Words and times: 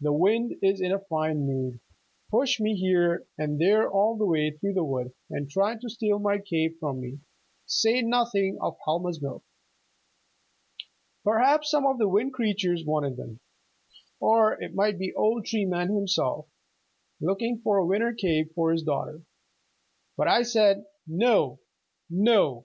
The 0.00 0.12
wind 0.12 0.54
is 0.62 0.80
in 0.80 0.92
a 0.92 1.00
fine 1.00 1.48
mood 1.48 1.80
pushed 2.30 2.60
me 2.60 2.76
here 2.76 3.26
and 3.36 3.60
there 3.60 3.90
all 3.90 4.16
the 4.16 4.24
way 4.24 4.52
through 4.52 4.74
the 4.74 4.84
wood, 4.84 5.12
and 5.30 5.50
tried 5.50 5.80
to 5.80 5.88
steal 5.88 6.20
my 6.20 6.38
cape 6.38 6.78
from 6.78 7.00
me, 7.00 7.18
say 7.66 8.00
nothing 8.00 8.56
of 8.60 8.76
Helma's 8.84 9.20
milk! 9.20 9.42
Perhaps 11.24 11.72
some 11.72 11.86
of 11.88 11.98
the 11.98 12.06
Wind 12.06 12.32
Creatures 12.34 12.84
wanted 12.86 13.16
them, 13.16 13.40
or 14.20 14.62
it 14.62 14.76
might 14.76 14.96
be 14.96 15.12
old 15.12 15.44
Tree 15.44 15.64
Man 15.64 15.88
himself, 15.92 16.46
looking 17.20 17.58
for 17.60 17.78
a 17.78 17.84
winter 17.84 18.12
cape 18.14 18.54
for 18.54 18.70
his 18.70 18.84
daughter. 18.84 19.22
But 20.16 20.28
I 20.28 20.42
said, 20.42 20.84
'No, 21.08 21.58
no. 22.08 22.64